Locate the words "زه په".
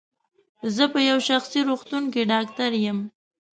0.75-0.99